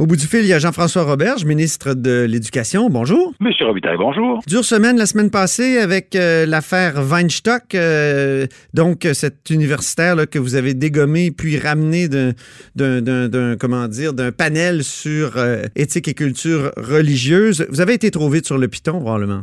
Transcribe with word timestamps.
Au 0.00 0.06
bout 0.06 0.16
du 0.16 0.26
fil, 0.26 0.40
il 0.40 0.46
y 0.46 0.54
a 0.54 0.58
Jean-François 0.58 1.02
Roberge, 1.02 1.44
ministre 1.44 1.92
de 1.92 2.24
l'Éducation. 2.26 2.88
Bonjour. 2.88 3.34
Monsieur 3.38 3.66
Robitaille, 3.66 3.98
bonjour. 3.98 4.40
Dure 4.46 4.64
semaine 4.64 4.96
la 4.96 5.04
semaine 5.04 5.28
passée 5.28 5.76
avec 5.76 6.16
euh, 6.16 6.46
l'affaire 6.46 6.94
Weinstock, 7.06 7.74
euh, 7.74 8.46
donc 8.72 9.06
cet 9.12 9.50
universitaire 9.50 10.16
là, 10.16 10.24
que 10.24 10.38
vous 10.38 10.54
avez 10.54 10.72
dégommé 10.72 11.30
puis 11.30 11.58
ramené 11.58 12.08
d'un, 12.08 13.56
comment 13.58 13.88
dire, 13.88 14.14
d'un 14.14 14.32
panel 14.32 14.84
sur 14.84 15.36
euh, 15.36 15.64
éthique 15.76 16.08
et 16.08 16.14
culture 16.14 16.72
religieuse. 16.78 17.66
Vous 17.68 17.82
avez 17.82 17.92
été 17.92 18.10
trop 18.10 18.30
vite 18.30 18.46
sur 18.46 18.56
le 18.56 18.68
piton, 18.68 19.00
probablement. 19.00 19.42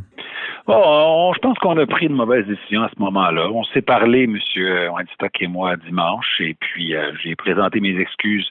Bon, 0.68 1.32
je 1.34 1.40
pense 1.40 1.58
qu'on 1.60 1.78
a 1.78 1.86
pris 1.86 2.08
une 2.08 2.16
mauvaise 2.16 2.46
décision 2.46 2.84
à 2.84 2.90
ce 2.94 3.02
moment-là. 3.02 3.50
On 3.54 3.64
s'est 3.64 3.82
parlé, 3.82 4.24
M. 4.24 4.38
Weinstock 4.92 5.32
et 5.42 5.48
moi, 5.48 5.78
dimanche, 5.78 6.28
et 6.42 6.56
puis 6.60 6.94
euh, 6.94 7.14
j'ai 7.24 7.38
présenté 7.38 7.80
mes 7.80 7.98
excuses 7.98 8.50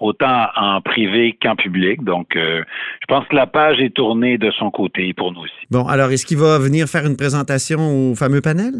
autant 0.00 0.46
en 0.56 0.80
privé 0.80 1.36
qu'en 1.42 1.56
public. 1.56 2.02
Donc, 2.04 2.36
euh, 2.36 2.62
je 3.00 3.06
pense 3.06 3.26
que 3.28 3.36
la 3.36 3.46
page 3.46 3.80
est 3.80 3.94
tournée 3.94 4.38
de 4.38 4.50
son 4.52 4.70
côté 4.70 5.12
pour 5.12 5.32
nous 5.32 5.40
aussi. 5.40 5.66
Bon, 5.70 5.86
alors, 5.86 6.10
est-ce 6.10 6.24
qu'il 6.24 6.38
va 6.38 6.58
venir 6.58 6.86
faire 6.86 7.04
une 7.04 7.18
présentation 7.18 8.10
au 8.10 8.14
fameux 8.14 8.40
panel? 8.40 8.72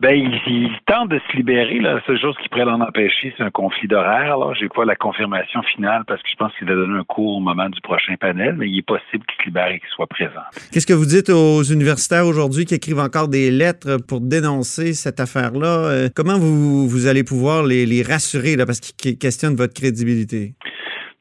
Ben, 0.00 0.14
il, 0.14 0.70
tente 0.86 1.08
de 1.08 1.18
se 1.18 1.36
libérer. 1.36 1.78
La 1.80 2.04
seule 2.06 2.20
chose 2.20 2.36
qui 2.42 2.48
pourrait 2.48 2.66
l'en 2.66 2.80
empêcher, 2.80 3.32
c'est 3.36 3.42
un 3.42 3.50
conflit 3.50 3.88
d'horaire. 3.88 4.36
J'ai 4.58 4.68
pas 4.68 4.84
la 4.84 4.94
confirmation 4.94 5.62
finale 5.62 6.04
parce 6.06 6.22
que 6.22 6.28
je 6.30 6.36
pense 6.36 6.52
qu'il 6.58 6.68
va 6.68 6.74
donner 6.74 6.98
un 6.98 7.04
cours 7.04 7.36
au 7.36 7.40
moment 7.40 7.68
du 7.70 7.80
prochain 7.80 8.14
panel, 8.20 8.56
mais 8.58 8.68
il 8.68 8.78
est 8.78 8.86
possible 8.86 9.24
qu'il 9.24 9.42
se 9.42 9.46
libère 9.46 9.68
et 9.68 9.80
qu'il 9.80 9.88
soit 9.88 10.06
présent. 10.06 10.44
Qu'est-ce 10.70 10.86
que 10.86 10.92
vous 10.92 11.06
dites 11.06 11.30
aux 11.30 11.62
universitaires 11.62 12.26
aujourd'hui 12.26 12.66
qui 12.66 12.74
écrivent 12.74 13.00
encore 13.00 13.28
des 13.28 13.50
lettres 13.50 13.96
pour 14.06 14.20
dénoncer 14.20 14.92
cette 14.92 15.18
affaire-là? 15.18 15.86
Euh, 15.86 16.08
comment 16.14 16.38
vous, 16.38 16.86
vous 16.86 17.06
allez 17.06 17.24
pouvoir 17.24 17.64
les, 17.64 17.86
les 17.86 18.02
rassurer 18.02 18.56
là, 18.56 18.66
parce 18.66 18.80
qu'ils 18.80 19.18
questionnent 19.18 19.56
votre 19.56 19.74
crédibilité? 19.74 20.54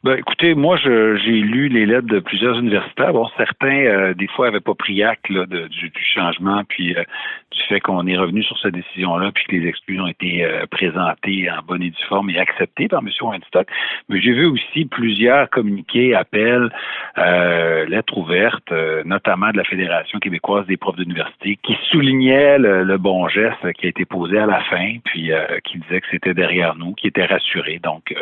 Ben, 0.05 0.19
écoutez, 0.19 0.53
moi, 0.53 0.77
j'ai 0.77 1.41
lu 1.41 1.67
les 1.67 1.87
lettres 1.87 2.05
de 2.05 2.19
plusieurs 2.19 2.59
universitaires. 2.59 3.11
Bon, 3.11 3.27
certains, 3.37 3.85
euh, 3.87 4.13
des 4.13 4.27
fois, 4.27 4.45
n'avaient 4.45 4.59
pas 4.59 4.75
pris 4.75 5.01
acte 5.01 5.27
là, 5.29 5.47
de, 5.47 5.67
du, 5.67 5.91
changement, 6.13 6.61
puis 6.69 6.95
euh, 6.95 7.01
du 7.51 7.59
fait 7.63 7.79
qu'on 7.79 8.05
est 8.05 8.15
revenu 8.15 8.43
sur 8.43 8.55
cette 8.59 8.75
décision-là, 8.75 9.31
puis 9.33 9.45
que 9.45 9.55
les 9.55 9.67
excuses 9.67 9.99
ont 9.99 10.05
été 10.05 10.45
euh, 10.45 10.67
présentées 10.69 11.49
en 11.49 11.63
bonne 11.63 11.81
et 11.81 11.89
due 11.89 12.03
forme 12.07 12.29
et 12.29 12.37
acceptées 12.37 12.87
par 12.87 12.99
M. 12.99 13.09
Weinstock. 13.19 13.67
Mais 14.07 14.21
j'ai 14.21 14.33
vu 14.33 14.45
aussi 14.45 14.85
plusieurs 14.85 15.49
communiqués, 15.49 16.13
appels, 16.13 16.69
lettres 17.17 18.15
ouvertes, 18.15 18.71
notamment 19.05 19.49
de 19.53 19.57
la 19.57 19.63
Fédération 19.63 20.19
québécoise 20.19 20.67
des 20.67 20.77
profs 20.77 20.97
d'université, 20.97 21.57
qui 21.63 21.75
soulignaient 21.89 22.59
le, 22.59 22.83
le, 22.83 22.97
bon 22.99 23.27
geste 23.27 23.73
qui 23.73 23.87
a 23.87 23.89
été 23.89 24.05
posé 24.05 24.37
à 24.37 24.45
la 24.45 24.61
fin, 24.65 24.97
puis 25.03 25.31
qui 25.63 25.79
disait 25.79 26.01
que 26.01 26.07
c'était 26.11 26.35
derrière 26.35 26.75
nous, 26.75 26.93
qui 26.93 27.07
était 27.07 27.25
rassuré. 27.25 27.79
Donc, 27.81 28.13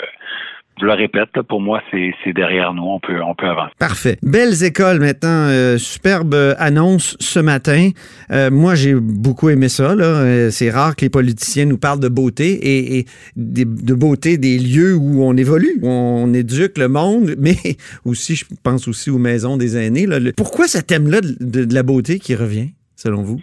je 0.80 0.86
le 0.86 0.94
répète, 0.94 1.30
pour 1.48 1.62
moi, 1.62 1.82
c'est 1.92 2.34
derrière 2.34 2.74
nous. 2.74 2.84
On 2.84 3.00
peut, 3.00 3.22
on 3.22 3.36
peut 3.36 3.48
avancer. 3.48 3.72
Parfait. 3.78 4.18
Belles 4.24 4.64
écoles 4.64 5.00
maintenant. 5.00 5.48
Euh, 5.50 5.78
superbe 5.78 6.36
annonce 6.58 7.16
ce 7.20 7.40
matin. 7.40 7.90
Euh, 8.32 8.50
moi, 8.50 8.76
j'ai 8.76 8.96
beaucoup 8.96 9.50
aimé 9.50 9.70
ça. 9.70 9.92
Euh, 9.92 10.50
c'est 10.50 10.72
rare 10.72 10.96
que 10.96 11.06
les 11.06 11.10
politiciens 11.10 11.66
nous 11.66 11.78
parlent 11.78 12.00
de 12.00 12.10
beauté 12.10 12.98
et, 12.98 13.06
de 13.36 13.94
beauté 13.94 14.38
des 14.38 14.58
lieux 14.58 14.96
où 14.96 15.24
on 15.24 15.38
évolue, 15.38 15.80
où 15.82 15.88
on 15.88 16.34
éduque 16.34 16.78
le 16.78 16.88
monde, 16.88 17.36
mais 17.40 17.56
aussi, 18.06 18.36
je 18.36 18.46
pense 18.64 18.88
aussi 18.88 19.10
aux 19.10 19.20
maisons 19.20 19.58
des 19.58 19.78
aînés. 19.78 20.08
Pourquoi 20.36 20.68
ce 20.68 20.80
thème-là 20.80 21.22
de 21.22 21.74
la 21.74 21.84
beauté 21.84 22.20
qui 22.20 22.36
revient, 22.36 22.72
selon 22.96 23.22
vous? 23.22 23.40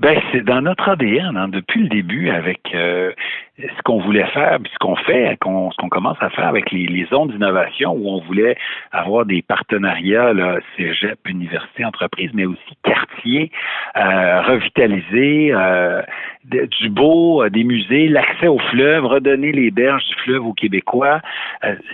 Ben, 0.00 0.20
c'est 0.32 0.44
dans 0.44 0.60
notre 0.60 0.88
ADN, 0.88 1.36
hein, 1.36 1.46
depuis 1.46 1.82
le 1.82 1.88
début, 1.88 2.28
avec 2.28 2.58
euh, 2.74 3.12
ce 3.58 3.82
qu'on 3.84 4.00
voulait 4.00 4.26
faire, 4.26 4.58
puis 4.60 4.72
ce 4.72 4.78
qu'on 4.78 4.96
fait, 4.96 5.38
ce 5.40 5.76
qu'on 5.76 5.88
commence 5.88 6.16
à 6.20 6.30
faire 6.30 6.48
avec 6.48 6.72
les, 6.72 6.86
les 6.86 7.04
zones 7.06 7.28
d'innovation, 7.28 7.92
où 7.92 8.08
on 8.08 8.20
voulait 8.22 8.56
avoir 8.90 9.24
des 9.24 9.40
partenariats, 9.42 10.32
là, 10.32 10.58
cégep, 10.76 11.16
université, 11.28 11.84
entreprise, 11.84 12.30
mais 12.34 12.44
aussi 12.44 12.58
quartier, 12.82 13.52
euh, 13.96 14.42
revitalisé, 14.42 15.52
euh, 15.52 16.02
du 16.42 16.88
beau, 16.88 17.48
des 17.48 17.62
musées, 17.62 18.08
l'accès 18.08 18.48
au 18.48 18.58
fleuve, 18.58 19.06
redonner 19.06 19.52
les 19.52 19.70
berges 19.70 20.04
du 20.08 20.14
fleuve 20.24 20.44
aux 20.44 20.54
Québécois, 20.54 21.20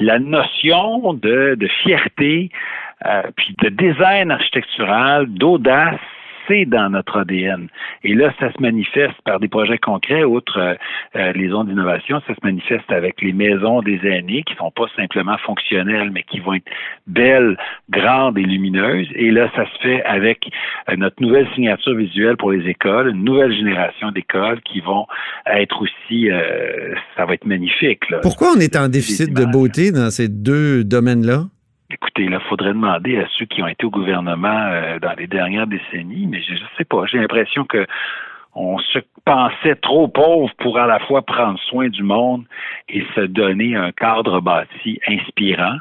la 0.01 0.19
notion 0.19 1.13
de, 1.13 1.55
de 1.55 1.69
fierté, 1.83 2.49
puis 3.37 3.55
de 3.63 3.69
design 3.69 4.31
architectural, 4.31 5.27
d'audace, 5.29 6.01
dans 6.67 6.91
notre 6.91 7.21
ADN. 7.21 7.69
Et 8.03 8.15
là, 8.15 8.33
ça 8.41 8.53
se 8.53 8.61
manifeste 8.61 9.21
par 9.25 9.39
des 9.39 9.49
projets 9.49 9.79
concrets, 9.79 10.25
outre 10.25 10.59
euh, 10.59 10.75
euh, 11.17 11.33
les 11.33 11.49
zones 11.49 11.69
d'innovation, 11.69 12.21
ça 12.27 12.35
se 12.35 12.41
manifeste 12.43 12.91
avec 12.91 13.23
les 13.23 13.33
maisons 13.33 13.83
des 13.83 14.01
aînés 14.05 14.43
qui 14.43 14.55
sont 14.57 14.71
pas 14.71 14.87
simplement 14.97 15.37
fonctionnelles, 15.39 16.11
mais 16.11 16.25
qui 16.25 16.41
vont 16.41 16.55
être 16.55 16.69
belles, 17.07 17.57
grandes 17.89 18.39
et 18.39 18.43
lumineuses. 18.43 19.09
Et 19.15 19.31
là, 19.31 19.51
ça 19.55 19.65
se 19.67 19.83
fait 19.83 20.03
avec 20.05 20.51
euh, 20.89 20.97
notre 20.97 21.23
nouvelle 21.23 21.47
signature 21.55 21.95
visuelle 21.95 22.37
pour 22.37 22.51
les 22.51 22.69
écoles, 22.69 23.11
une 23.11 23.25
nouvelle 23.25 23.55
génération 23.55 24.11
d'écoles 24.11 24.61
qui 24.63 24.81
vont 24.81 25.07
être 25.47 25.83
aussi, 25.83 26.29
ça 27.17 27.25
va 27.25 27.35
être 27.35 27.47
magnifique. 27.47 28.03
Pourquoi 28.23 28.53
on 28.57 28.61
est 28.61 28.77
en 28.77 28.89
déficit 28.89 29.33
de 29.33 29.45
beauté 29.45 29.93
dans 29.93 30.11
ces 30.11 30.29
deux 30.29 30.85
domaines-là? 30.85 31.45
Écoutez, 31.93 32.25
il 32.25 32.39
faudrait 32.49 32.73
demander 32.73 33.19
à 33.19 33.27
ceux 33.37 33.47
qui 33.47 33.63
ont 33.63 33.67
été 33.67 33.85
au 33.85 33.91
gouvernement 33.91 34.69
euh, 34.71 34.99
dans 35.01 35.13
les 35.19 35.27
dernières 35.27 35.67
décennies, 35.67 36.27
mais 36.29 36.41
je 36.43 36.53
ne 36.53 36.69
sais 36.79 36.85
pas. 36.85 37.05
J'ai 37.07 37.19
l'impression 37.19 37.65
que 37.65 37.87
on 38.55 38.79
se 38.79 38.99
pensait 39.25 39.77
trop 39.77 40.09
pauvre 40.09 40.53
pour 40.59 40.79
à 40.79 40.87
la 40.87 40.99
fois 41.01 41.23
prendre 41.23 41.59
soin 41.61 41.89
du 41.89 42.03
monde 42.03 42.45
et 42.89 43.05
se 43.15 43.21
donner 43.21 43.77
un 43.77 43.93
cadre 43.93 44.41
bâti 44.41 45.01
inspirant. 45.07 45.79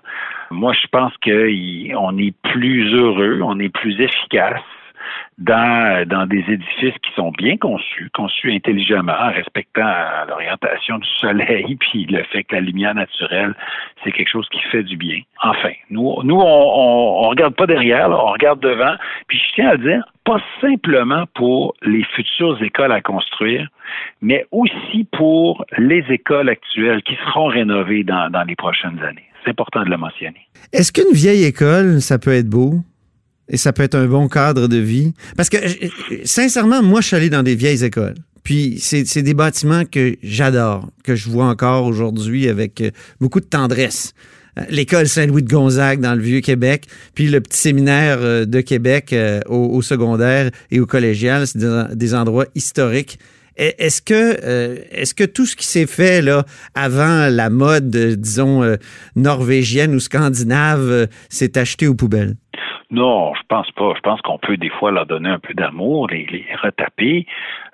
Moi, 0.51 0.73
je 0.73 0.87
pense 0.91 1.13
qu'on 1.17 2.17
est 2.17 2.35
plus 2.43 2.93
heureux, 2.93 3.41
on 3.43 3.59
est 3.59 3.69
plus 3.69 3.99
efficace 3.99 4.61
dans, 5.37 6.27
des 6.27 6.43
édifices 6.47 6.97
qui 7.01 7.11
sont 7.15 7.31
bien 7.31 7.57
conçus, 7.57 8.09
conçus 8.13 8.51
intelligemment, 8.51 9.13
en 9.13 9.31
respectant 9.31 9.91
l'orientation 10.27 10.97
du 10.97 11.07
soleil, 11.17 11.75
puis 11.79 12.05
le 12.05 12.23
fait 12.23 12.43
que 12.43 12.55
la 12.55 12.61
lumière 12.61 12.95
naturelle, 12.95 13.55
c'est 14.03 14.11
quelque 14.11 14.29
chose 14.29 14.47
qui 14.49 14.59
fait 14.71 14.83
du 14.83 14.97
bien. 14.97 15.21
Enfin, 15.43 15.71
nous, 15.89 16.21
nous 16.23 16.35
on, 16.35 17.23
on, 17.23 17.29
regarde 17.29 17.55
pas 17.55 17.67
derrière, 17.67 18.09
on 18.09 18.31
regarde 18.31 18.59
devant. 18.59 18.95
Puis 19.27 19.37
je 19.37 19.55
tiens 19.55 19.69
à 19.69 19.77
dire, 19.77 20.03
pas 20.25 20.41
simplement 20.61 21.25
pour 21.35 21.73
les 21.81 22.03
futures 22.15 22.61
écoles 22.61 22.91
à 22.91 23.01
construire, 23.01 23.67
mais 24.21 24.45
aussi 24.51 25.05
pour 25.17 25.65
les 25.77 26.03
écoles 26.09 26.49
actuelles 26.49 27.01
qui 27.03 27.15
seront 27.25 27.47
rénovées 27.47 28.03
dans 28.03 28.45
les 28.47 28.55
prochaines 28.55 28.99
années. 29.01 29.29
C'est 29.43 29.51
important 29.51 29.83
de 29.83 29.89
le 29.89 29.97
mentionner. 29.97 30.47
Est-ce 30.73 30.91
qu'une 30.91 31.13
vieille 31.13 31.45
école, 31.45 32.01
ça 32.01 32.19
peut 32.19 32.33
être 32.33 32.49
beau? 32.49 32.75
Et 33.49 33.57
ça 33.57 33.73
peut 33.73 33.83
être 33.83 33.95
un 33.95 34.07
bon 34.07 34.27
cadre 34.27 34.67
de 34.67 34.77
vie. 34.77 35.13
Parce 35.35 35.49
que, 35.49 35.57
sincèrement, 36.23 36.83
moi, 36.83 37.01
je 37.01 37.07
suis 37.07 37.15
allé 37.15 37.29
dans 37.29 37.43
des 37.43 37.55
vieilles 37.55 37.83
écoles. 37.83 38.15
Puis, 38.43 38.79
c'est 38.79 39.21
des 39.21 39.33
bâtiments 39.33 39.85
que 39.85 40.15
j'adore, 40.23 40.89
que 41.03 41.15
je 41.15 41.29
vois 41.29 41.45
encore 41.45 41.85
aujourd'hui 41.85 42.47
avec 42.47 42.81
euh, 42.81 42.91
beaucoup 43.19 43.39
de 43.39 43.45
tendresse. 43.45 44.13
Euh, 44.57 44.63
l'école 44.69 45.07
Saint-Louis 45.07 45.43
de 45.43 45.49
Gonzague 45.49 45.99
dans 45.99 46.15
le 46.15 46.21
Vieux-Québec, 46.21 46.85
puis 47.13 47.27
le 47.27 47.41
petit 47.41 47.59
séminaire 47.59 48.17
euh, 48.21 48.45
de 48.45 48.61
Québec 48.61 49.15
au, 49.47 49.81
secondaire 49.81 50.49
et 50.71 50.79
au 50.79 50.85
collégial, 50.85 51.45
c'est 51.45 51.59
des, 51.95 52.15
endroits 52.15 52.45
historiques. 52.55 53.19
Est-ce 53.55 54.01
que, 54.01 54.39
est-ce 54.89 55.13
que 55.13 55.25
tout 55.25 55.45
ce 55.45 55.57
qui 55.57 55.67
s'est 55.67 55.85
fait 55.85 56.23
avant 56.75 57.27
la 57.27 57.49
mode, 57.49 57.89
disons 58.15 58.63
norvégienne 59.17 59.93
ou 59.93 59.99
scandinave, 59.99 61.09
s'est 61.27 61.57
acheté 61.57 61.85
aux 61.85 61.93
poubelles? 61.93 62.37
Non, 62.91 63.35
je 63.35 63.41
pense 63.47 63.69
pas. 63.71 63.93
Je 63.95 64.01
pense 64.01 64.21
qu'on 64.21 64.39
peut 64.39 64.57
des 64.57 64.69
fois 64.69 64.91
leur 64.91 65.05
donner 65.05 65.29
un 65.29 65.39
peu 65.39 65.53
d'amour, 65.53 66.07
les, 66.07 66.25
les 66.25 66.45
retaper, 66.55 67.27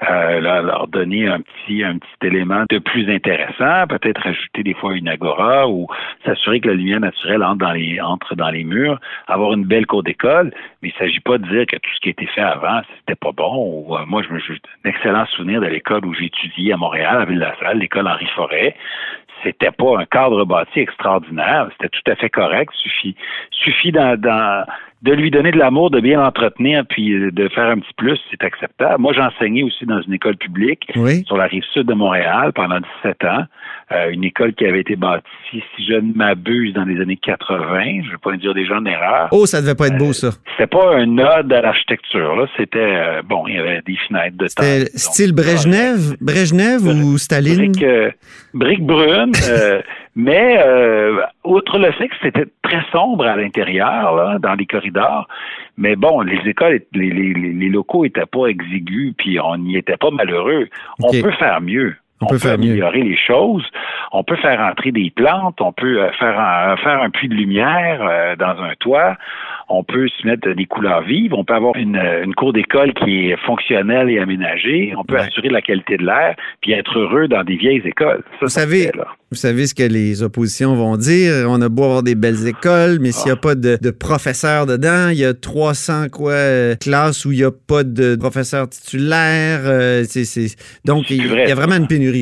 euh, 0.04 0.40
leur, 0.40 0.88
donner 0.88 1.28
un 1.28 1.40
petit 1.42 1.84
un 1.84 1.98
petit 1.98 2.28
élément 2.28 2.64
de 2.70 2.80
plus 2.80 3.10
intéressant, 3.10 3.88
peut-être 3.88 4.26
ajouter 4.28 4.64
des 4.64 4.74
fois 4.74 4.96
une 4.96 5.08
agora 5.08 5.68
ou 5.70 5.88
s'assurer 6.26 6.60
que 6.60 6.70
la 6.70 6.76
lumière 6.76 7.00
naturelle 7.00 7.44
entre 7.44 7.58
dans 7.58 7.72
les 7.72 8.02
entre 8.02 8.36
dans 8.36 8.50
les 8.50 8.64
murs, 8.64 9.00
avoir 9.28 9.54
une 9.54 9.66
belle 9.66 9.86
cour 9.86 10.04
d'école. 10.04 10.52
Mais 10.82 10.90
il 10.90 10.94
s'agit 10.98 11.22
pas 11.22 11.38
de 11.38 11.48
dire 11.48 11.66
que 11.66 11.78
tout 11.78 11.90
ce 11.96 12.00
qui 12.02 12.10
a 12.10 12.12
été 12.12 12.26
fait 12.28 12.42
avant 12.42 12.82
c'était 13.00 13.16
pas 13.16 13.32
bon. 13.32 13.86
Ou, 13.88 13.96
euh, 13.96 14.06
moi, 14.06 14.22
je 14.22 14.34
me 14.34 14.40
j'ai 14.40 14.54
un 14.54 14.90
excellent 14.90 15.26
souvenir 15.28 15.62
de 15.62 15.68
l'école 15.68 16.06
où 16.06 16.14
j'ai 16.14 16.26
étudié 16.26 16.74
à 16.74 16.78
Montréal, 16.78 17.22
à 17.22 17.26
Ville-la-Salle, 17.26 17.80
l'école 17.80 18.08
Henri 18.08 18.28
Forêt 18.36 18.76
c'était 19.46 19.72
pas 19.72 20.00
un 20.00 20.06
cadre 20.06 20.44
bâti 20.44 20.80
extraordinaire, 20.80 21.70
c'était 21.74 21.90
tout 21.90 22.12
à 22.12 22.16
fait 22.16 22.30
correct. 22.30 22.74
Suffit, 22.76 23.16
suffit 23.52 23.92
de 23.92 25.14
lui 25.14 25.30
donner 25.30 25.52
de 25.52 25.60
l'amour, 25.60 25.92
de 25.92 26.00
bien 26.00 26.20
l'entretenir, 26.20 26.84
puis 26.88 27.32
de 27.32 27.48
faire 27.50 27.70
un 27.70 27.80
petit 27.80 27.94
plus, 27.96 28.20
c'est 28.32 28.44
acceptable. 28.44 29.00
Moi, 29.00 29.14
j'enseignais 29.14 29.64
aussi 29.64 29.85
dans 29.86 30.02
une 30.02 30.14
école 30.14 30.38
publique 30.38 30.92
sur 31.26 31.38
la 31.38 31.46
rive 31.46 31.64
sud 31.74 31.88
de 31.88 31.94
Montréal 31.94 32.52
pendant 32.54 32.80
17 33.04 33.24
ans. 33.26 33.46
Euh, 33.92 34.10
une 34.10 34.24
école 34.24 34.54
qui 34.56 34.66
avait 34.66 34.80
été 34.80 34.96
bâtie, 34.96 35.24
si 35.52 35.86
je 35.88 35.94
ne 35.94 36.12
m'abuse, 36.16 36.74
dans 36.74 36.86
les 36.86 37.00
années 37.00 37.18
80. 37.18 38.02
Je 38.02 38.08
ne 38.08 38.12
vais 38.12 38.18
pas 38.18 38.36
dire 38.36 38.56
des 38.56 38.66
gens 38.66 38.82
d'erreur. 38.82 39.30
Oh, 39.32 39.46
ça 39.46 39.62
devait 39.62 39.76
pas 39.76 39.88
être 39.88 39.98
beau, 39.98 40.12
ça. 40.12 40.28
Euh, 40.28 40.32
c'était 40.52 40.68
pas 40.68 40.96
un 40.96 41.18
ode 41.20 41.54
à 41.54 41.62
l'architecture. 41.62 42.48
C'était, 42.58 42.80
euh, 42.80 43.22
bon, 43.22 43.46
il 43.48 43.56
y 43.56 43.60
avait 43.60 43.84
des 43.86 43.96
fenêtres 44.08 44.38
de 44.38 44.48
C'était 44.48 44.86
style 44.98 45.34
Brejnev, 45.34 46.16
Brejnev 46.20 46.88
ou 46.88 47.20
Staline? 47.20 47.74
Brique, 47.74 47.86
brique 48.56 48.84
brune, 48.84 49.34
Mais 50.16 50.58
euh, 50.60 51.22
outre 51.44 51.78
le 51.78 51.92
fait 51.92 52.08
que 52.08 52.16
c'était 52.22 52.46
très 52.62 52.82
sombre 52.92 53.26
à 53.26 53.36
l'intérieur, 53.36 54.16
là, 54.16 54.40
dans 54.40 54.54
les 54.54 54.66
corridors, 54.66 55.28
mais 55.78 55.98
bon, 55.98 56.22
les 56.22 56.40
écoles, 56.50 56.82
les, 56.94 57.10
les, 57.10 57.34
les 57.34 57.70
locaux 57.70 58.06
étaient 58.06 58.26
pas 58.26 58.48
exigus, 58.48 59.14
puis 59.18 59.40
on 59.42 59.58
n'y 59.58 59.76
était 59.76 59.98
pas 59.98 60.12
malheureux. 60.12 60.70
On 61.04 61.12
peut 61.12 61.32
faire 61.32 61.60
mieux. 61.60 61.96
On, 62.30 62.38
peut, 62.38 62.50
améliorer 62.50 63.02
les 63.02 63.18
choses. 63.18 63.66
On 64.12 64.24
peut 64.24 64.36
faire 64.38 64.60
entrer 64.60 64.92
des 64.92 65.12
plantes. 65.12 65.60
On 65.62 65.72
peut 65.72 66.02
euh, 66.02 66.12
faire 66.20 66.40
un, 66.40 66.78
faire 66.78 67.02
un 67.02 67.10
puits 67.10 67.28
de 67.28 67.34
lumière 67.34 68.00
euh, 68.02 68.36
dans 68.36 68.62
un 68.62 68.74
toit. 68.80 69.18
On 69.68 69.84
peut 69.84 70.08
se 70.08 70.28
mettre 70.28 70.50
des 70.52 70.66
couleurs 70.66 71.02
vives. 71.02 71.34
On 71.34 71.44
peut 71.44 71.56
avoir 71.56 71.76
une, 71.76 71.98
une 72.24 72.36
cour 72.36 72.54
d'école 72.54 72.94
qui 72.94 73.30
est 73.30 73.38
fonctionnelle 73.46 74.10
et 74.10 74.20
aménagée. 74.20 74.94
On 74.96 75.04
peut 75.04 75.18
assurer 75.18 75.50
la 75.50 75.62
qualité 75.62 75.98
de 75.98 76.06
l'air 76.06 76.36
puis 76.62 76.74
être 76.74 76.98
heureux 76.98 77.28
dans 77.28 77.44
des 77.44 77.56
vieilles 77.56 77.82
écoles. 77.84 78.24
vous 78.42 78.48
savez, 78.48 78.92
vous 79.32 79.38
savez 79.38 79.68
ce 79.68 79.74
que 79.74 79.84
les 79.84 80.24
oppositions 80.24 80.76
vont 80.76 80.98
dire. 80.98 81.46
On 81.50 81.62
a 81.62 81.70
beau 81.70 81.84
avoir 81.84 82.04
des 82.04 82.16
belles 82.16 82.48
écoles, 82.48 83.00
mais 83.02 83.12
s'il 83.12 83.26
n'y 83.26 83.32
a 83.32 83.36
ah. 83.36 83.42
pas 83.42 83.56
de, 83.56 83.78
de, 83.82 83.92
professeurs 83.92 84.66
dedans, 84.66 85.10
il 85.10 85.18
y 85.18 85.26
a 85.26 85.34
300 85.34 86.10
quoi 86.10 86.32
euh, 86.32 86.76
classes 86.76 87.26
où 87.26 87.32
il 87.32 87.40
n'y 87.40 87.44
a 87.44 87.52
pas 87.52 87.84
de 87.84 88.16
professeurs 88.16 88.70
titulaires. 88.70 90.06
c'est, 90.08 90.56
Donc, 90.86 91.10
il 91.10 91.26
y 91.26 91.52
a 91.52 91.56
vraiment 91.56 91.76
une 91.76 91.88
pénurie 91.88 92.15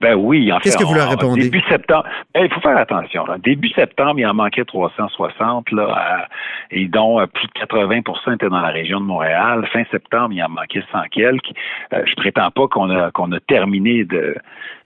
ben 0.00 0.14
oui, 0.14 0.52
en 0.52 0.58
Qu'est-ce 0.58 0.76
que 0.76 0.84
vous 0.84 0.94
leur 0.94 1.10
répondez? 1.10 1.42
Début 1.42 1.62
septembre, 1.68 2.04
ben, 2.32 2.44
il 2.44 2.52
faut 2.52 2.60
faire 2.60 2.76
attention. 2.76 3.24
Début 3.42 3.70
septembre, 3.70 4.14
il 4.18 4.26
en 4.26 4.34
manquait 4.34 4.64
360, 4.64 5.72
là, 5.72 6.28
et 6.70 6.86
dont 6.86 7.20
euh, 7.20 7.26
plus 7.26 7.48
de 7.48 7.52
80% 7.52 8.34
étaient 8.34 8.48
dans 8.48 8.60
la 8.60 8.68
région 8.68 9.00
de 9.00 9.06
Montréal. 9.06 9.68
Fin 9.72 9.82
septembre, 9.90 10.32
il 10.32 10.42
en 10.42 10.50
manquait 10.50 10.84
100 10.92 10.98
quelques. 11.10 11.50
Euh, 11.92 12.02
je 12.06 12.14
prétends 12.14 12.50
pas 12.52 12.68
qu'on 12.68 12.90
a, 12.90 13.10
qu'on 13.10 13.32
a 13.32 13.40
terminé 13.40 14.04
de, 14.04 14.36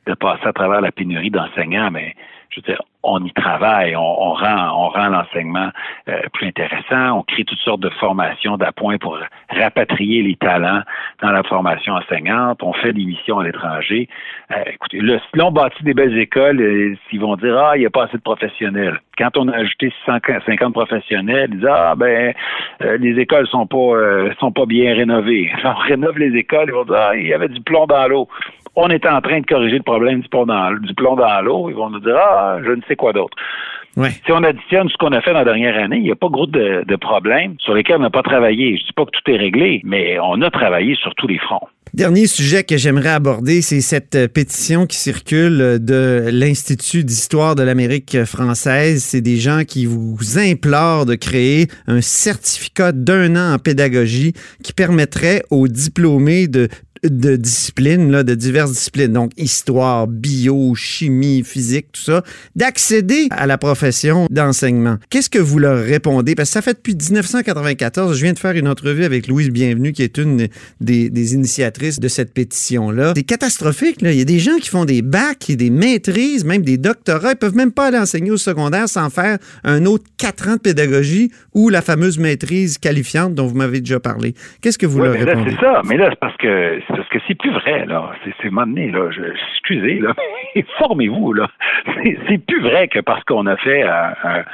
de 0.06 0.14
passer 0.14 0.46
à 0.46 0.52
travers 0.52 0.80
la 0.80 0.92
pénurie 0.92 1.30
d'enseignants, 1.30 1.90
mais 1.90 2.14
je 2.52 2.60
veux 2.60 2.66
dire, 2.66 2.82
on 3.02 3.24
y 3.24 3.32
travaille, 3.32 3.96
on, 3.96 4.34
rend, 4.34 4.70
on 4.76 4.88
rend 4.90 5.08
l'enseignement 5.08 5.70
euh, 6.08 6.20
plus 6.32 6.46
intéressant, 6.46 7.18
on 7.18 7.22
crée 7.22 7.44
toutes 7.44 7.58
sortes 7.58 7.80
de 7.80 7.88
formations 7.88 8.56
d'appoint 8.56 8.98
pour 8.98 9.18
rapatrier 9.50 10.22
les 10.22 10.36
talents 10.36 10.82
dans 11.20 11.30
la 11.30 11.42
formation 11.42 11.94
enseignante, 11.94 12.62
on 12.62 12.72
fait 12.74 12.92
des 12.92 13.04
missions 13.04 13.40
à 13.40 13.44
l'étranger. 13.44 14.08
Euh, 14.52 14.62
écoutez, 14.72 15.00
là, 15.00 15.18
si 15.18 15.38
l'on 15.38 15.50
bâtit 15.50 15.82
des 15.82 15.94
belles 15.94 16.16
écoles, 16.18 16.60
euh, 16.60 16.94
ils 17.10 17.20
vont 17.20 17.36
dire 17.36 17.58
Ah, 17.58 17.76
il 17.76 17.80
n'y 17.80 17.86
a 17.86 17.90
pas 17.90 18.04
assez 18.04 18.18
de 18.18 18.22
professionnels. 18.22 19.00
Quand 19.18 19.36
on 19.36 19.48
a 19.48 19.56
ajouté 19.56 19.92
150 20.06 20.72
professionnels, 20.72 21.50
ils 21.52 21.58
disent 21.58 21.68
Ah 21.68 21.94
ben 21.96 22.34
les 22.80 23.18
écoles 23.18 23.46
sont 23.48 23.66
pas 23.66 23.94
sont 24.38 24.52
pas 24.52 24.66
bien 24.66 24.94
rénovées. 24.94 25.50
on 25.64 25.74
rénove 25.74 26.18
les 26.18 26.38
écoles, 26.38 26.66
ils 26.68 26.74
vont 26.74 26.84
dire 26.84 26.96
Ah, 26.96 27.16
il 27.16 27.26
y 27.26 27.34
avait 27.34 27.48
du 27.48 27.60
plomb 27.60 27.86
dans 27.86 28.06
l'eau 28.06 28.28
on 28.76 28.88
est 28.88 29.06
en 29.06 29.20
train 29.20 29.40
de 29.40 29.46
corriger 29.46 29.76
le 29.76 29.82
problème 29.82 30.20
du 30.20 30.28
plomb 30.28 30.46
dans, 30.46 30.72
du 30.74 30.94
plomb 30.94 31.16
dans 31.16 31.40
l'eau. 31.42 31.68
Ils 31.68 31.76
vont 31.76 31.90
nous 31.90 32.00
dire, 32.00 32.16
ah, 32.16 32.58
je 32.64 32.70
ne 32.70 32.80
sais 32.88 32.96
quoi 32.96 33.12
d'autre. 33.12 33.36
Si 33.94 34.32
on 34.32 34.42
additionne 34.42 34.88
ce 34.88 34.96
qu'on 34.96 35.12
a 35.12 35.20
fait 35.20 35.32
dans 35.32 35.40
la 35.40 35.44
dernière 35.44 35.76
année, 35.76 35.98
il 35.98 36.04
n'y 36.04 36.10
a 36.10 36.16
pas 36.16 36.28
gros 36.28 36.46
de, 36.46 36.82
de 36.86 36.96
problèmes 36.96 37.56
sur 37.58 37.74
lesquels 37.74 37.96
on 37.96 38.00
n'a 38.00 38.10
pas 38.10 38.22
travaillé. 38.22 38.76
Je 38.76 38.82
ne 38.82 38.86
dis 38.86 38.92
pas 38.96 39.04
que 39.04 39.10
tout 39.10 39.30
est 39.30 39.36
réglé, 39.36 39.82
mais 39.84 40.18
on 40.18 40.40
a 40.40 40.50
travaillé 40.50 40.94
sur 40.94 41.14
tous 41.14 41.26
les 41.26 41.38
fronts. 41.38 41.68
Dernier 41.92 42.26
sujet 42.26 42.64
que 42.64 42.78
j'aimerais 42.78 43.10
aborder, 43.10 43.60
c'est 43.60 43.82
cette 43.82 44.32
pétition 44.32 44.86
qui 44.86 44.96
circule 44.96 45.76
de 45.78 46.30
l'Institut 46.32 47.04
d'histoire 47.04 47.54
de 47.54 47.62
l'Amérique 47.62 48.24
française. 48.24 49.04
C'est 49.04 49.20
des 49.20 49.36
gens 49.36 49.64
qui 49.68 49.84
vous 49.84 50.38
implorent 50.38 51.04
de 51.04 51.14
créer 51.14 51.66
un 51.86 52.00
certificat 52.00 52.92
d'un 52.92 53.36
an 53.36 53.56
en 53.56 53.58
pédagogie 53.58 54.32
qui 54.64 54.72
permettrait 54.72 55.42
aux 55.50 55.68
diplômés 55.68 56.48
de 56.48 56.68
de 57.02 57.36
disciplines, 57.36 58.10
là, 58.10 58.22
de 58.22 58.34
diverses 58.34 58.72
disciplines, 58.72 59.12
donc 59.12 59.32
histoire, 59.36 60.06
bio, 60.06 60.74
chimie, 60.74 61.42
physique, 61.44 61.86
tout 61.92 62.00
ça, 62.00 62.22
d'accéder 62.54 63.26
à 63.30 63.46
la 63.46 63.58
profession 63.58 64.26
d'enseignement. 64.30 64.96
Qu'est-ce 65.10 65.30
que 65.30 65.38
vous 65.38 65.58
leur 65.58 65.78
répondez? 65.78 66.34
Parce 66.34 66.50
que 66.50 66.52
ça 66.54 66.62
fait 66.62 66.74
depuis 66.74 66.94
1994, 66.94 68.16
je 68.16 68.22
viens 68.22 68.32
de 68.32 68.38
faire 68.38 68.52
une 68.52 68.68
entrevue 68.68 69.04
avec 69.04 69.26
Louise 69.26 69.50
Bienvenue, 69.50 69.92
qui 69.92 70.02
est 70.02 70.16
une 70.16 70.48
des, 70.80 71.10
des 71.10 71.34
initiatrices 71.34 71.98
de 71.98 72.08
cette 72.08 72.32
pétition-là. 72.32 73.14
C'est 73.16 73.22
catastrophique, 73.24 74.00
là. 74.00 74.12
Il 74.12 74.18
y 74.18 74.22
a 74.22 74.24
des 74.24 74.38
gens 74.38 74.56
qui 74.58 74.68
font 74.68 74.84
des 74.84 75.02
bacs 75.02 75.50
et 75.50 75.56
des 75.56 75.70
maîtrises, 75.70 76.44
même 76.44 76.62
des 76.62 76.78
doctorats. 76.78 77.32
Ils 77.32 77.36
peuvent 77.36 77.56
même 77.56 77.72
pas 77.72 77.86
aller 77.86 77.98
enseigner 77.98 78.30
au 78.30 78.36
secondaire 78.36 78.88
sans 78.88 79.10
faire 79.10 79.38
un 79.64 79.86
autre 79.86 80.04
quatre 80.18 80.48
ans 80.48 80.54
de 80.54 80.60
pédagogie 80.60 81.32
ou 81.54 81.68
la 81.68 81.82
fameuse 81.82 82.18
maîtrise 82.18 82.78
qualifiante 82.78 83.34
dont 83.34 83.46
vous 83.46 83.56
m'avez 83.56 83.80
déjà 83.80 83.98
parlé. 83.98 84.34
Qu'est-ce 84.60 84.78
que 84.78 84.86
vous 84.86 85.00
leur 85.00 85.14
répondez? 85.14 85.50
C'est 85.50 85.60
ça, 85.60 85.82
mais 85.88 85.96
là, 85.96 86.08
c'est 86.10 86.18
parce 86.20 86.36
que 86.36 86.78
parce 86.96 87.08
que 87.08 87.18
c'est 87.26 87.34
plus 87.34 87.50
vrai, 87.50 87.86
là. 87.86 88.12
C'est, 88.24 88.34
c'est 88.42 88.50
donné, 88.50 88.90
là. 88.90 89.10
Je, 89.10 89.22
excusez, 89.52 90.00
là. 90.00 90.14
Formez-vous, 90.78 91.32
là. 91.32 91.48
C'est, 91.86 92.18
c'est 92.28 92.38
plus 92.38 92.60
vrai 92.62 92.88
que 92.88 93.00
parce 93.00 93.24
qu'on 93.24 93.46
a 93.46 93.56
fait 93.56 93.82
un, 93.82 94.14
un, 94.24 94.44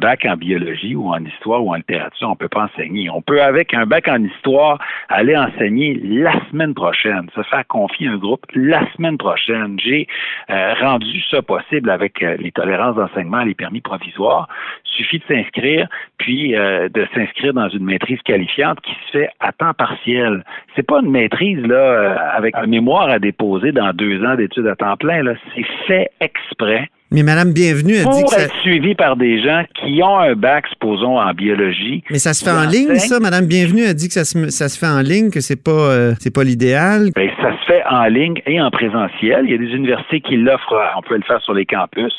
bac 0.00 0.24
en 0.24 0.36
biologie 0.36 0.94
ou 0.94 1.08
en 1.08 1.24
histoire 1.24 1.64
ou 1.64 1.72
en 1.72 1.76
littérature, 1.76 2.28
on 2.28 2.36
peut 2.36 2.48
pas 2.48 2.64
enseigner. 2.64 3.10
On 3.10 3.22
peut, 3.22 3.42
avec 3.42 3.74
un 3.74 3.86
bac 3.86 4.08
en 4.08 4.22
histoire, 4.22 4.78
aller 5.08 5.36
enseigner 5.36 5.94
la 6.02 6.32
semaine 6.50 6.74
prochaine, 6.74 7.28
se 7.34 7.42
faire 7.42 7.66
confier 7.66 8.08
un 8.08 8.16
groupe 8.16 8.44
la 8.54 8.90
semaine 8.92 9.18
prochaine. 9.18 9.78
J'ai 9.78 10.06
euh, 10.50 10.74
rendu 10.80 11.20
ça 11.30 11.42
possible 11.42 11.90
avec 11.90 12.22
euh, 12.22 12.36
les 12.38 12.52
tolérances 12.52 12.96
d'enseignement, 12.96 13.42
les 13.42 13.54
permis 13.54 13.80
provisoires. 13.80 14.48
Suffit 14.84 15.18
de 15.18 15.24
s'inscrire, 15.28 15.88
puis 16.18 16.56
euh, 16.56 16.88
de 16.88 17.06
s'inscrire 17.14 17.52
dans 17.52 17.68
une 17.68 17.84
maîtrise 17.84 18.20
qualifiante 18.22 18.80
qui 18.80 18.92
se 18.92 19.18
fait 19.18 19.28
à 19.40 19.52
temps 19.52 19.74
partiel. 19.74 20.44
C'est 20.74 20.86
pas 20.86 21.00
une 21.00 21.10
maîtrise 21.10 21.60
là 21.66 21.76
euh, 21.76 22.16
avec 22.32 22.54
un 22.56 22.66
mémoire 22.66 23.08
à 23.08 23.18
déposer 23.18 23.72
dans 23.72 23.92
deux 23.92 24.24
ans 24.24 24.36
d'études 24.36 24.66
à 24.66 24.76
temps 24.76 24.96
plein. 24.96 25.22
C'est 25.54 25.66
fait 25.86 26.10
exprès. 26.20 26.88
Mais 27.12 27.22
Madame 27.22 27.52
Bienvenue 27.52 27.98
a 27.98 28.04
dit 28.04 28.24
que 28.24 28.30
ça... 28.30 28.42
être 28.42 28.56
suivi 28.62 28.96
par 28.96 29.16
des 29.16 29.40
gens 29.40 29.62
qui 29.74 30.02
ont 30.02 30.18
un 30.18 30.34
bac, 30.34 30.66
supposons, 30.66 31.20
en 31.20 31.32
biologie. 31.34 32.02
Mais 32.10 32.18
ça 32.18 32.34
se 32.34 32.44
fait 32.44 32.50
en 32.50 32.68
ligne, 32.68 32.96
ça? 32.96 33.20
Madame 33.20 33.46
Bienvenue 33.46 33.84
a 33.84 33.94
dit 33.94 34.08
que 34.08 34.14
ça 34.14 34.24
se, 34.24 34.48
ça 34.50 34.68
se 34.68 34.76
fait 34.76 34.90
en 34.90 35.02
ligne, 35.02 35.30
que 35.30 35.40
c'est 35.40 35.62
pas, 35.62 35.70
euh, 35.70 36.14
c'est 36.18 36.34
pas 36.34 36.42
l'idéal. 36.42 37.10
Ben, 37.14 37.30
ça 37.40 37.52
se 37.52 37.64
fait 37.64 37.84
en 37.88 38.06
ligne 38.06 38.42
et 38.46 38.60
en 38.60 38.70
présentiel. 38.72 39.44
Il 39.44 39.52
y 39.52 39.54
a 39.54 39.58
des 39.58 39.72
universités 39.72 40.20
qui 40.20 40.36
l'offrent. 40.36 40.74
On 40.96 41.02
peut 41.02 41.16
le 41.16 41.22
faire 41.22 41.40
sur 41.42 41.54
les 41.54 41.64
campus. 41.64 42.12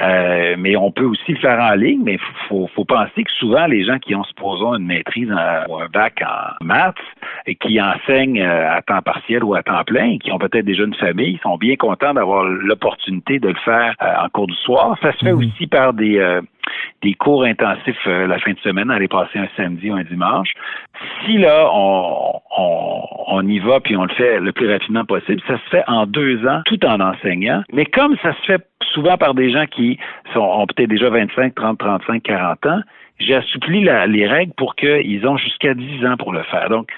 Euh, 0.00 0.54
mais 0.58 0.76
on 0.76 0.90
peut 0.90 1.04
aussi 1.04 1.32
le 1.32 1.38
faire 1.38 1.60
en 1.60 1.74
ligne, 1.74 2.00
mais 2.02 2.14
il 2.14 2.48
faut, 2.48 2.68
faut, 2.74 2.84
penser 2.84 3.24
que 3.24 3.30
souvent, 3.32 3.66
les 3.66 3.84
gens 3.84 3.98
qui 3.98 4.14
ont, 4.14 4.24
supposons, 4.24 4.76
une 4.76 4.86
maîtrise 4.86 5.30
ou 5.68 5.76
un 5.76 5.88
bac 5.92 6.22
en 6.24 6.64
maths 6.64 6.94
et 7.46 7.54
qui 7.54 7.80
enseignent 7.80 8.40
euh, 8.40 8.76
à 8.76 8.80
temps 8.82 9.02
partiel 9.02 9.44
ou 9.44 9.54
à 9.54 9.62
temps 9.62 9.84
plein, 9.84 10.12
et 10.12 10.18
qui 10.18 10.32
ont 10.32 10.38
peut-être 10.38 10.64
déjà 10.64 10.84
une 10.84 10.94
famille, 10.94 11.38
sont 11.42 11.56
bien 11.56 11.76
contents 11.76 12.14
d'avoir 12.14 12.44
l'opportunité 12.44 13.38
de 13.38 13.48
le 13.48 13.58
faire 13.64 13.94
euh, 14.02 14.19
en 14.20 14.28
cours 14.28 14.46
du 14.46 14.54
soir. 14.54 14.96
Ça 15.02 15.12
se 15.12 15.18
fait 15.18 15.32
mhm. 15.32 15.38
aussi 15.38 15.66
par 15.66 15.92
des 15.92 16.40
des 17.02 17.14
cours 17.14 17.44
intensifs 17.44 18.04
la 18.06 18.38
fin 18.38 18.52
de 18.52 18.58
semaine, 18.58 18.90
aller 18.90 19.08
passer 19.08 19.38
un 19.38 19.48
samedi 19.56 19.90
ou 19.90 19.94
un 19.94 20.04
dimanche. 20.04 20.52
Si 21.24 21.38
là, 21.38 21.68
on, 21.72 22.40
on, 22.56 23.02
on, 23.26 23.48
y 23.48 23.58
va 23.58 23.80
puis 23.80 23.96
on 23.96 24.04
le 24.04 24.14
fait 24.14 24.38
le 24.38 24.52
plus 24.52 24.70
rapidement 24.70 25.04
possible, 25.04 25.40
ça 25.46 25.58
se 25.58 25.70
fait 25.70 25.84
en 25.86 26.06
deux 26.06 26.46
ans 26.46 26.60
tout 26.66 26.84
en 26.84 27.00
enseignant. 27.00 27.62
Mais 27.72 27.86
comme 27.86 28.16
ça 28.22 28.34
se 28.34 28.46
fait 28.46 28.66
souvent 28.92 29.16
par 29.16 29.34
des 29.34 29.50
gens 29.50 29.66
qui 29.66 29.98
sont, 30.34 30.40
ont 30.40 30.66
peut-être 30.66 30.90
déjà 30.90 31.08
25, 31.08 31.54
30, 31.54 31.78
35, 31.78 32.22
40 32.22 32.66
ans, 32.66 32.80
j'ai 33.18 33.34
assoupli 33.34 33.80
les 33.82 34.26
règles 34.26 34.52
pour 34.54 34.74
qu'ils 34.74 35.26
ont 35.26 35.36
jusqu'à 35.36 35.74
10 35.74 36.06
ans 36.06 36.16
pour 36.16 36.32
le 36.32 36.42
faire. 36.44 36.68
Donc, 36.70 36.90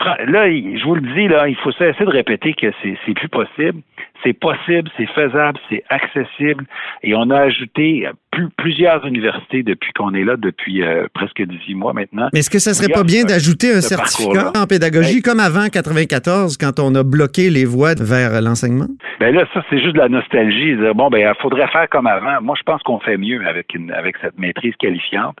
là, 0.00 0.50
je 0.50 0.84
vous 0.84 0.94
le 0.94 1.14
dis, 1.14 1.28
là, 1.28 1.48
il 1.48 1.56
faut 1.56 1.72
cesser 1.72 2.04
de 2.04 2.10
répéter 2.10 2.54
que 2.54 2.72
c'est 2.82 3.14
plus 3.14 3.28
possible. 3.28 3.80
C'est 4.26 4.32
possible, 4.32 4.90
c'est 4.96 5.08
faisable, 5.10 5.56
c'est 5.70 5.84
accessible. 5.88 6.64
Et 7.04 7.14
on 7.14 7.30
a 7.30 7.42
ajouté 7.42 8.08
plusieurs 8.56 9.06
universités 9.06 9.62
depuis 9.62 9.92
qu'on 9.92 10.14
est 10.14 10.24
là, 10.24 10.36
depuis 10.36 10.82
euh, 10.82 11.06
presque 11.14 11.40
18 11.40 11.74
mois 11.74 11.92
maintenant. 11.92 12.28
Mais 12.32 12.40
est-ce 12.40 12.50
que 12.50 12.58
ça 12.58 12.74
serait 12.74 12.92
pas 12.92 13.04
bien 13.04 13.22
d'ajouter 13.22 13.72
un 13.72 13.80
certificat 13.80 14.50
en 14.56 14.66
pédagogie 14.66 15.22
comme 15.22 15.38
avant 15.38 15.68
94 15.68 16.56
quand 16.56 16.80
on 16.80 16.92
a 16.96 17.04
bloqué 17.04 17.50
les 17.50 17.64
voies 17.64 17.94
vers 17.94 18.42
l'enseignement? 18.42 18.88
Ben 19.20 19.32
là, 19.32 19.44
ça, 19.54 19.62
c'est 19.70 19.78
juste 19.78 19.94
de 19.94 20.00
la 20.00 20.08
nostalgie. 20.08 20.74
bon, 20.94 21.08
ben, 21.08 21.18
il 21.18 21.40
faudrait 21.40 21.68
faire 21.68 21.88
comme 21.88 22.08
avant. 22.08 22.42
Moi, 22.42 22.56
je 22.58 22.64
pense 22.64 22.82
qu'on 22.82 22.98
fait 22.98 23.16
mieux 23.16 23.46
avec 23.46 23.74
une, 23.74 23.92
avec 23.92 24.16
cette 24.20 24.38
maîtrise 24.38 24.74
qualifiante 24.76 25.36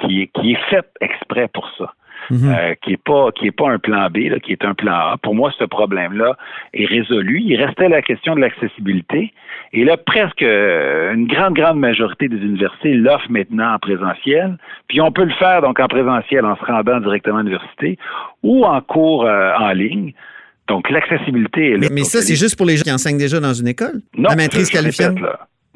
qui 0.00 0.30
qui 0.34 0.52
est 0.52 0.70
faite 0.70 0.90
exprès 1.00 1.48
pour 1.48 1.70
ça. 1.78 1.94
Mhm. 2.30 2.52
Euh, 2.52 2.74
qui 2.82 2.92
est 2.92 3.02
pas 3.02 3.30
qui 3.32 3.46
est 3.46 3.52
pas 3.52 3.70
un 3.70 3.78
plan 3.78 4.08
B, 4.08 4.28
là, 4.30 4.40
qui 4.40 4.52
est 4.52 4.64
un 4.64 4.74
plan 4.74 4.92
A. 4.92 5.16
Pour 5.22 5.34
moi, 5.34 5.52
ce 5.58 5.64
problème-là 5.64 6.36
est 6.74 6.86
résolu. 6.86 7.40
Il 7.40 7.56
restait 7.62 7.88
la 7.88 8.02
question 8.02 8.34
de 8.34 8.40
l'accessibilité. 8.40 9.32
Et 9.72 9.84
là, 9.84 9.96
presque 9.96 10.42
euh, 10.42 11.14
une 11.14 11.26
grande, 11.26 11.54
grande 11.54 11.78
majorité 11.78 12.28
des 12.28 12.36
universités 12.36 12.94
l'offrent 12.94 13.30
maintenant 13.30 13.74
en 13.74 13.78
présentiel. 13.78 14.56
Puis 14.88 15.00
on 15.00 15.12
peut 15.12 15.24
le 15.24 15.34
faire 15.34 15.62
donc 15.62 15.78
en 15.78 15.86
présentiel 15.86 16.44
en 16.44 16.56
se 16.56 16.64
rendant 16.64 17.00
directement 17.00 17.38
à 17.38 17.42
l'université 17.42 17.98
ou 18.42 18.64
en 18.64 18.80
cours 18.80 19.24
euh, 19.24 19.52
en 19.58 19.72
ligne. 19.72 20.12
Donc 20.68 20.90
l'accessibilité 20.90 21.72
est 21.72 21.76
là. 21.76 21.88
Mais, 21.92 22.02
ça, 22.02 22.22
c'est 22.22 22.34
juste 22.34 22.56
pour 22.56 22.66
les 22.66 22.76
gens 22.76 22.82
qui 22.82 22.92
enseignent 22.92 23.18
déjà 23.18 23.38
dans 23.38 23.54
une 23.54 23.68
école? 23.68 24.00
Non, 24.16 24.30
la 24.30 24.36
maîtrise 24.36 24.68
qualifiante? 24.68 25.18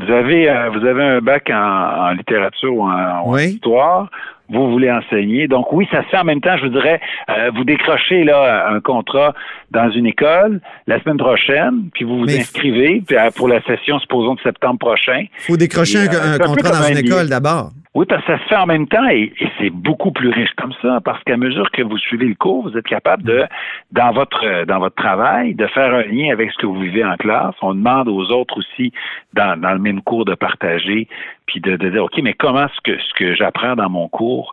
Vous 0.01 0.11
avez, 0.11 0.47
vous 0.73 0.85
avez 0.85 1.03
un 1.03 1.21
bac 1.21 1.51
en, 1.53 2.13
littérature 2.13 2.75
ou 2.75 2.83
en, 2.83 3.37
histoire 3.37 4.11
vous 4.51 4.71
voulez 4.71 4.91
enseigner. 4.91 5.49
Donc 5.49 5.73
oui, 5.73 5.87
ça 5.91 6.03
se 6.03 6.09
fait 6.09 6.19
en 6.19 6.25
même 6.25 6.41
temps, 6.41 6.57
je 6.57 6.65
vous 6.65 6.73
dirais, 6.73 7.01
euh, 7.29 7.51
vous 7.55 7.65
décrochez 7.65 8.25
là 8.25 8.69
un 8.69 8.81
contrat 8.81 9.35
dans 9.71 9.91
une 9.91 10.07
école 10.07 10.61
la 10.87 11.01
semaine 11.01 11.19
prochaine, 11.19 11.91
puis 11.93 12.05
vous 12.05 12.19
vous 12.19 12.31
inscrivez 12.31 13.03
pour 13.37 13.49
la 13.49 13.63
session, 13.63 13.99
supposons, 14.01 14.35
de 14.35 14.41
septembre 14.41 14.79
prochain. 14.79 15.25
Il 15.39 15.43
faut 15.47 15.57
décrocher 15.57 15.99
un, 15.99 16.39
contrat 16.39 16.71
dans 16.71 16.89
une 16.89 16.99
école 16.99 17.29
d'abord. 17.29 17.71
Oui, 17.93 18.07
parce 18.09 18.25
que 18.25 18.33
ça 18.33 18.39
se 18.39 18.49
fait 18.49 18.57
en 18.57 18.67
même 18.67 18.87
temps 18.87 19.09
et, 19.09 19.33
c'est 19.59 19.71
beaucoup 19.71 20.13
plus 20.13 20.31
riche 20.31 20.53
comme 20.57 20.73
ça, 20.81 21.01
parce 21.05 21.23
qu'à 21.25 21.37
mesure 21.37 21.69
que 21.73 21.83
vous 21.83 21.99
suivez 21.99 22.27
le 22.27 22.37
cours, 22.37 22.63
vous 22.63 22.79
êtes 22.79 22.87
capable 22.87 23.25
de, 23.25 23.45
dans 23.91 24.13
votre 24.13 24.65
dans 24.65 24.79
votre 24.79 24.95
travail, 24.95 25.55
de 25.55 25.67
faire 25.67 25.93
un 25.93 26.05
lien 26.05 26.33
avec 26.33 26.53
ce 26.53 26.59
que 26.59 26.67
vous 26.67 26.79
vivez 26.79 27.05
en 27.05 27.17
classe. 27.17 27.55
On 27.63 27.75
demande 27.75 28.09
aux 28.09 28.31
autres 28.31 28.59
aussi, 28.59 28.93
dans, 29.35 29.61
dans 29.61 29.73
le 29.73 29.81
même 29.81 30.03
cours, 30.03 30.25
de 30.25 30.37
partager, 30.37 31.09
puis 31.47 31.61
de, 31.61 31.77
de 31.77 31.91
dire, 31.91 32.05
OK, 32.05 32.21
mais 32.23 32.35
comment 32.35 32.67
est-ce 32.67 32.81
que 32.85 32.97
ce 32.97 33.13
que 33.15 33.35
j'apprends 33.35 33.75
dans 33.75 33.91
mon 33.91 34.09
cours 34.09 34.53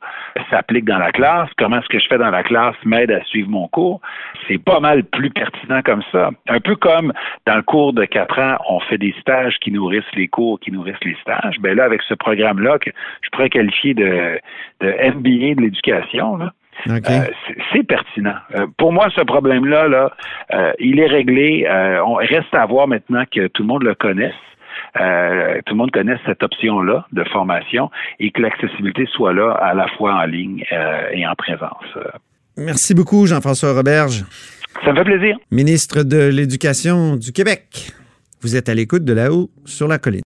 s'applique 0.50 0.86
dans 0.86 0.98
la 0.98 1.12
classe? 1.12 1.50
Comment 1.60 1.82
ce 1.84 1.88
que 1.90 2.00
je 2.00 2.08
fais 2.08 2.18
dans 2.18 2.32
la 2.32 2.42
classe 2.42 2.76
m'aide 2.86 3.12
à 3.12 3.24
suivre 3.26 3.50
mon 3.50 3.68
cours? 3.68 4.02
C'est 4.48 4.58
pas 4.58 4.80
mal 4.80 5.04
plus 5.12 5.30
pertinent 5.30 5.82
comme 5.84 6.04
ça. 6.12 6.30
Un 6.48 6.60
peu 6.60 6.76
comme 6.76 7.14
dans 7.46 7.56
le 7.56 7.64
cours 7.64 7.94
de 7.94 8.06
quatre 8.06 8.40
ans, 8.40 8.58
on 8.70 8.80
fait 8.82 8.98
des 8.98 9.14
stages 9.22 9.58
qui 9.62 9.72
nourrissent 9.72 10.04
les 10.16 10.28
cours, 10.28 10.60
qui 10.60 10.72
nourrissent 10.72 11.04
les 11.04 11.18
stages. 11.22 11.58
Ben 11.60 11.76
là, 11.76 11.86
avec 11.86 12.02
ce 12.04 12.14
programme-là, 12.14 12.80
que 12.80 12.92
je 13.22 13.30
pourrais 13.32 13.50
qualifier 13.50 13.94
de, 13.94 14.40
de 14.82 14.88
MBA 15.16 15.56
de 15.56 15.62
l'éducation, 15.62 16.40
euh, 16.88 17.26
c'est 17.74 17.84
pertinent. 17.84 18.36
Euh, 18.56 18.68
pour 18.78 18.94
moi, 18.94 19.08
ce 19.16 19.22
problème-là, 19.22 19.88
là, 19.88 20.12
euh, 20.54 20.74
il 20.80 21.00
est 21.00 21.08
réglé. 21.08 21.68
on 22.06 22.16
reste 22.16 22.54
à 22.54 22.66
voir 22.66 22.88
maintenant 22.88 23.24
que 23.32 23.48
tout 23.48 23.64
le 23.64 23.68
monde 23.68 23.84
le 23.84 23.96
connaisse. 23.96 24.34
tout 24.96 25.74
le 25.74 25.76
monde 25.76 25.92
connaisse 25.92 26.20
cette 26.26 26.44
option-là 26.44 27.06
de 27.12 27.24
formation 27.26 27.90
et 28.20 28.32
que 28.32 28.42
l'accessibilité 28.42 29.06
soit 29.08 29.34
là 29.34 29.52
à 29.52 29.74
la 29.74 29.88
fois 29.90 30.16
en 30.16 30.26
ligne 30.26 30.64
et 31.12 31.28
en 31.28 31.36
présence. 31.36 31.98
Merci 32.58 32.96
beaucoup, 32.96 33.26
Jean-François 33.28 33.74
Roberge. 33.74 34.24
Ça 34.86 34.92
me 34.92 34.98
fait 34.98 35.04
plaisir. 35.04 35.38
Ministre 35.52 36.04
de 36.04 36.28
l'Éducation 36.28 37.16
du 37.16 37.32
Québec. 37.32 37.92
Vous 38.42 38.56
êtes 38.56 38.70
à 38.70 38.76
l'écoute 38.76 39.04
de 39.04 39.14
là-haut 39.14 39.50
sur 39.66 39.88
la 39.88 39.98
colline. 39.98 40.22